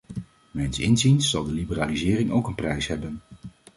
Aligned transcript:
Mijns 0.51 0.79
inziens 0.79 1.29
zal 1.29 1.43
de 1.43 1.51
liberalisering 1.51 2.31
ook 2.31 2.47
een 2.47 2.55
prijs 2.55 2.87
hebben. 2.87 3.21